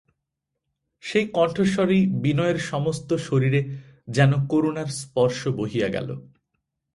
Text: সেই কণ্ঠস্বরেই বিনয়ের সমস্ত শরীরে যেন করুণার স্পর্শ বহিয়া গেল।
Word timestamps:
সেই 1.03 1.25
কণ্ঠস্বরেই 1.27 2.03
বিনয়ের 2.21 2.59
সমস্ত 2.71 3.09
শরীরে 3.13 3.61
যেন 4.07 4.31
করুণার 4.47 4.89
স্পর্শ 5.01 5.47
বহিয়া 5.47 5.87
গেল। 5.87 6.09